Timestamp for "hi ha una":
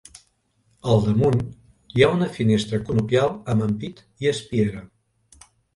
1.97-2.31